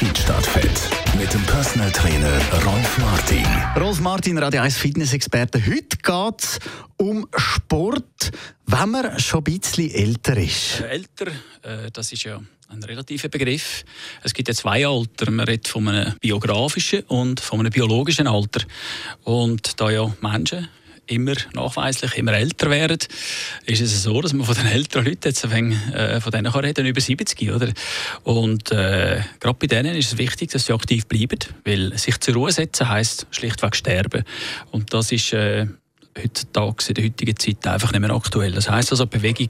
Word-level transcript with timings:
Feedstadtfett 0.00 0.88
mit 1.18 1.34
dem 1.34 1.42
Personal 1.42 1.92
Trainer 1.92 2.40
Rolf 2.64 2.96
Martin. 2.96 3.44
Rolf 3.76 4.00
Martin, 4.00 4.38
Radio 4.38 4.62
1 4.62 4.78
Fitness-Experte. 4.78 5.60
Heute 5.66 5.98
geht 5.98 6.42
es 6.42 6.58
um 6.96 7.28
Sport, 7.36 8.30
wenn 8.64 8.88
man 8.88 9.20
schon 9.20 9.40
ein 9.40 9.44
bisschen 9.44 9.90
älter 9.90 10.38
ist. 10.38 10.80
Äh, 10.80 10.88
älter, 10.88 11.26
äh, 11.26 11.90
das 11.92 12.12
ist 12.12 12.24
ja 12.24 12.40
ein 12.70 12.82
relativer 12.82 13.28
Begriff. 13.28 13.84
Es 14.22 14.32
gibt 14.32 14.48
ja 14.48 14.54
zwei 14.54 14.86
Alter. 14.86 15.30
Man 15.30 15.44
redet 15.44 15.68
von 15.68 15.86
einem 15.86 16.14
biografischen 16.18 17.02
und 17.02 17.38
von 17.38 17.60
einem 17.60 17.70
biologischen 17.70 18.26
Alter. 18.26 18.62
Und 19.24 19.78
da 19.78 19.90
ja 19.90 20.10
Menschen 20.22 20.66
immer 21.10 21.34
nachweislich 21.54 22.16
immer 22.16 22.32
älter 22.32 22.70
werden, 22.70 22.98
ist 23.66 23.80
es 23.80 24.02
so, 24.02 24.20
dass 24.20 24.32
man 24.32 24.46
von 24.46 24.54
den 24.54 24.66
älteren 24.66 25.04
Leuten 25.04 25.28
jetzt 25.28 25.44
ein 25.44 25.72
äh, 25.92 26.20
von 26.20 26.32
denen 26.32 26.52
kann 26.52 26.64
reden 26.64 26.86
über 26.86 27.00
70, 27.00 27.50
oder? 27.52 27.68
Und 28.22 28.70
äh, 28.72 29.20
gerade 29.40 29.58
bei 29.58 29.66
denen 29.66 29.94
ist 29.94 30.12
es 30.12 30.18
wichtig, 30.18 30.50
dass 30.50 30.66
sie 30.66 30.72
aktiv 30.72 31.06
bleiben, 31.06 31.38
weil 31.64 31.96
sich 31.98 32.18
zur 32.20 32.34
Ruhe 32.34 32.52
setzen 32.52 32.88
heißt 32.88 33.26
schlichtweg 33.30 33.76
sterben. 33.76 34.24
Und 34.70 34.92
das 34.94 35.12
ist 35.12 35.32
äh, 35.32 35.66
heutzutage 36.18 36.84
in 36.88 36.94
der 36.94 37.04
heutigen 37.04 37.36
Zeit 37.36 37.66
einfach 37.66 37.92
nicht 37.92 38.00
mehr 38.00 38.10
aktuell. 38.10 38.52
Das 38.52 38.70
heißt 38.70 38.90
also, 38.92 39.06
Bewegung 39.06 39.48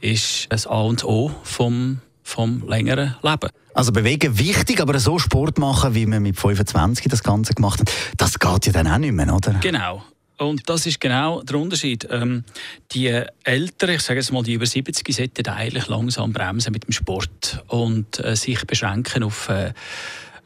ist 0.00 0.48
ein 0.50 0.70
A 0.70 0.80
und 0.82 1.04
O 1.04 1.30
vom 1.42 2.00
vom 2.28 2.68
längeren 2.68 3.16
Leben. 3.22 3.48
Also 3.72 3.90
bewegen 3.90 4.38
wichtig, 4.38 4.82
aber 4.82 4.98
so 4.98 5.18
Sport 5.18 5.56
machen, 5.58 5.94
wie 5.94 6.04
man 6.04 6.22
mit 6.22 6.38
25 6.38 7.08
das 7.08 7.22
Ganze 7.22 7.54
gemacht 7.54 7.80
hat, 7.80 7.90
das 8.18 8.38
geht 8.38 8.66
ja 8.66 8.72
dann 8.72 8.86
auch 8.86 8.98
nicht 8.98 9.12
mehr, 9.12 9.32
oder? 9.34 9.54
Genau. 9.54 10.02
Und 10.38 10.68
das 10.68 10.86
ist 10.86 11.00
genau 11.00 11.42
der 11.42 11.56
Unterschied. 11.56 12.06
Ähm, 12.10 12.44
die 12.92 13.08
Älteren, 13.44 13.96
ich 13.96 14.02
sage 14.02 14.20
jetzt 14.20 14.32
mal 14.32 14.42
die 14.42 14.54
über 14.54 14.66
70, 14.66 15.14
sollten 15.14 15.48
eigentlich 15.48 15.88
langsam 15.88 16.32
bremsen 16.32 16.72
mit 16.72 16.86
dem 16.86 16.92
Sport 16.92 17.62
und 17.66 18.24
äh, 18.24 18.36
sich 18.36 18.64
beschränken 18.66 19.24
auf 19.24 19.48
äh, 19.48 19.72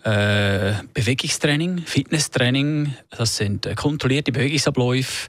äh, 0.05 0.75
Bewegungstraining, 0.95 1.83
Fitnesstraining. 1.85 2.95
Das 3.11 3.37
sind 3.37 3.67
äh, 3.67 3.75
kontrollierte 3.75 4.33
Bewegungsabläufe, 4.33 5.29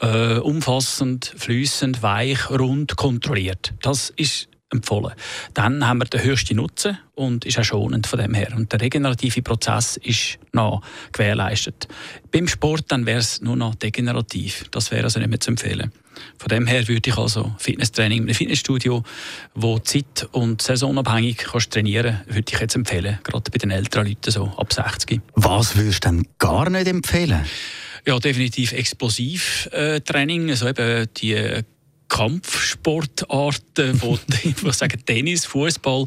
äh, 0.00 0.38
umfassend, 0.38 1.34
flüssend, 1.36 2.02
weich, 2.02 2.48
rund, 2.50 2.96
kontrolliert. 2.96 3.74
Das 3.82 4.10
ist 4.10 4.48
empfohlen. 4.70 5.12
Dann 5.54 5.86
haben 5.86 5.98
wir 5.98 6.06
den 6.06 6.22
höchsten 6.22 6.56
Nutzen 6.56 6.98
und 7.14 7.44
ist 7.44 7.58
auch 7.58 7.64
schonend 7.64 8.06
von 8.06 8.18
dem 8.18 8.34
her. 8.34 8.52
Und 8.56 8.72
der 8.72 8.80
regenerative 8.80 9.42
Prozess 9.42 9.96
ist 9.96 10.38
noch 10.52 10.82
gewährleistet. 11.12 11.86
Beim 12.32 12.48
Sport 12.48 12.86
dann 12.88 13.06
wäre 13.06 13.20
es 13.20 13.40
nur 13.40 13.56
noch 13.56 13.76
degenerativ. 13.76 14.64
Das 14.70 14.90
wäre 14.90 15.04
also 15.04 15.20
nicht 15.20 15.28
mehr 15.28 15.40
zu 15.40 15.50
empfehlen. 15.50 15.92
Von 16.38 16.48
dem 16.48 16.66
her 16.66 16.88
würde 16.88 17.10
ich 17.10 17.16
also 17.16 17.54
Fitnesstraining 17.58 18.18
in 18.18 18.24
einem 18.24 18.34
Fitnessstudio, 18.34 19.04
wo 19.54 19.78
zeit- 19.78 20.28
und 20.32 20.62
saisonabhängig 20.62 21.36
kannst 21.36 21.72
trainieren 21.72 22.22
würde 22.26 22.52
ich 22.52 22.58
jetzt 22.58 22.74
empfehlen. 22.74 23.18
Gerade 23.22 23.50
bei 23.50 23.58
den 23.58 23.70
älteren 23.70 24.06
Leuten, 24.06 24.30
so 24.30 24.46
ab 24.56 24.72
60. 24.72 25.20
Was 25.34 25.76
würdest 25.76 26.04
du 26.04 26.08
denn 26.08 26.26
gar 26.38 26.70
nicht 26.70 26.88
empfehlen? 26.88 27.44
Ja, 28.06 28.18
definitiv 28.18 28.72
Explosivtraining, 28.72 30.50
also 30.50 30.68
eben 30.68 31.06
die 31.16 31.62
Kampfsportarten, 32.08 34.00
wo, 34.02 34.18
ich 34.42 34.56
sage 34.72 34.98
Tennis, 34.98 35.46
Fußball, 35.46 36.04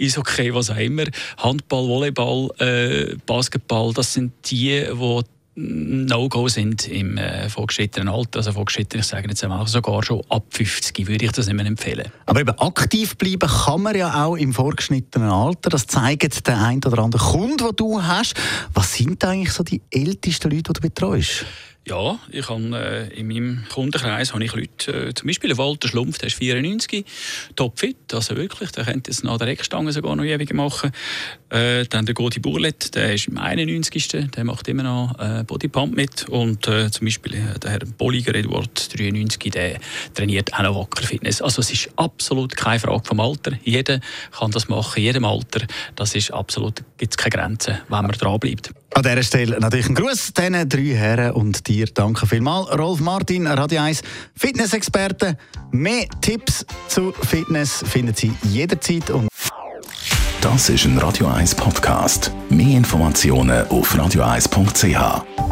Eishockey, 0.00 0.54
was 0.54 0.70
auch 0.70 0.76
immer, 0.76 1.04
Handball, 1.38 1.86
Volleyball, 1.86 2.50
äh, 2.58 3.16
Basketball, 3.26 3.92
das 3.92 4.12
sind 4.12 4.32
die, 4.50 4.84
die 4.84 5.22
No-Go 5.54 6.48
sind 6.48 6.88
im 6.88 7.18
äh, 7.18 7.50
vorgeschrittenen 7.50 8.08
Alter, 8.08 8.38
also 8.38 8.52
vorgeschritten, 8.52 9.00
ich 9.00 9.06
sage 9.06 9.28
jetzt 9.28 9.44
einmal 9.44 9.66
sogar 9.66 10.02
schon 10.02 10.22
ab 10.30 10.44
50 10.48 11.06
würde 11.06 11.26
ich 11.26 11.32
das 11.32 11.46
nicht 11.46 11.56
mehr 11.56 11.66
empfehlen. 11.66 12.10
Aber 12.24 12.40
eben 12.40 12.58
aktiv 12.58 13.16
bleiben 13.18 13.48
kann 13.48 13.82
man 13.82 13.94
ja 13.94 14.24
auch 14.24 14.36
im 14.36 14.54
vorgeschnittenen 14.54 15.28
Alter. 15.28 15.68
Das 15.68 15.86
zeigt 15.86 16.46
der 16.46 16.58
ein 16.58 16.82
oder 16.82 17.02
andere 17.02 17.22
Kunde, 17.22 17.64
den 17.64 17.76
du 17.76 18.02
hast. 18.02 18.34
Was 18.72 18.94
sind 18.94 19.22
eigentlich 19.24 19.52
so 19.52 19.62
die 19.62 19.82
ältesten 19.90 20.50
Leute, 20.50 20.72
die 20.72 20.72
du 20.72 20.80
betreust? 20.80 21.44
Ja, 21.84 22.16
ich 22.30 22.48
habe, 22.48 23.10
äh, 23.12 23.18
in 23.18 23.26
meinem 23.26 23.64
Kundenkreis 23.68 24.32
habe 24.32 24.44
ich 24.44 24.54
Leute, 24.54 25.08
äh, 25.08 25.14
zum 25.14 25.26
Beispiel 25.26 25.58
Walter 25.58 25.88
Schlumpf, 25.88 26.16
der 26.18 26.28
ist 26.28 26.36
94, 26.36 27.04
topfit, 27.56 28.14
also 28.14 28.36
wirklich, 28.36 28.70
der 28.70 28.84
könnte 28.84 29.10
jetzt 29.10 29.24
nach 29.24 29.36
der 29.38 29.48
Eckstange 29.48 29.90
sogar 29.90 30.14
noch 30.14 30.22
ewig 30.22 30.54
machen. 30.54 30.92
Äh, 31.50 31.84
dann 31.86 32.06
der 32.06 32.14
Godi 32.14 32.38
Burlet, 32.38 32.94
der 32.94 33.14
ist 33.14 33.26
im 33.26 33.36
91. 33.36 34.30
Der 34.30 34.44
macht 34.44 34.68
immer 34.68 34.84
noch 34.84 35.18
äh, 35.18 35.42
Bodypump 35.42 35.96
mit 35.96 36.28
und 36.28 36.68
äh, 36.68 36.88
zum 36.92 37.06
Beispiel 37.06 37.34
äh, 37.34 37.58
der 37.58 37.72
Herr 37.72 37.80
Bolliger 37.80 38.36
Eduard, 38.36 38.96
93, 38.96 39.50
der 39.50 39.80
trainiert 40.14 40.54
auch 40.54 40.62
noch 40.62 40.76
Wacker 40.76 41.02
Fitness. 41.02 41.42
Also 41.42 41.62
es 41.62 41.72
ist 41.72 41.90
absolut 41.96 42.56
keine 42.56 42.78
Frage 42.78 43.02
vom 43.04 43.18
Alter. 43.18 43.58
Jeder 43.64 43.98
kann 44.30 44.52
das 44.52 44.68
machen, 44.68 45.02
jedem 45.02 45.24
Alter. 45.24 45.66
Das 45.96 46.14
ist 46.14 46.30
absolut, 46.30 46.84
gibt 46.96 47.12
es 47.12 47.16
keine 47.16 47.30
Grenzen, 47.30 47.78
wenn 47.88 48.02
man 48.02 48.12
dranbleibt. 48.12 48.72
An 48.94 49.02
dieser 49.02 49.22
Stelle 49.22 49.58
natürlich 49.58 49.88
ein 49.88 49.94
Gruß 49.94 50.34
diesen 50.34 50.68
drei 50.68 50.94
Herren 50.94 51.32
und 51.32 51.66
dir 51.66 51.86
danke 51.86 52.26
vielmals. 52.26 52.68
Rolf 52.76 53.00
Martin, 53.00 53.46
Radio 53.46 53.80
1 53.80 54.02
Fitness-Experte. 54.36 55.38
Mehr 55.70 56.06
Tipps 56.20 56.66
zur 56.88 57.14
Fitness 57.14 57.82
finden 57.86 58.14
Sie 58.14 58.32
jederzeit. 58.42 59.10
Und 59.10 59.28
das 60.42 60.68
ist 60.68 60.84
ein 60.84 60.98
Radio 60.98 61.28
1 61.28 61.54
Podcast. 61.54 62.32
Mehr 62.50 62.76
Informationen 62.76 63.66
auf 63.68 63.94
radio1.ch. 63.94 65.51